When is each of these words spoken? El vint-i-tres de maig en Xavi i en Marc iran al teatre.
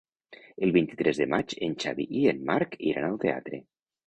El 0.67 0.71
vint-i-tres 0.77 1.19
de 1.23 1.27
maig 1.33 1.53
en 1.67 1.75
Xavi 1.85 2.07
i 2.23 2.25
en 2.33 2.41
Marc 2.49 2.75
iran 2.93 3.07
al 3.11 3.21
teatre. 3.27 3.63